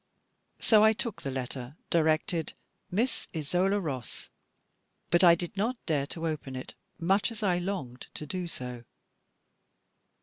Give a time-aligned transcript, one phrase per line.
[0.59, 2.53] So I took the letter, directed
[2.89, 4.29] "Miss Isola Ross,"
[5.11, 8.83] but I did not dare to open it, much as I longed to do so.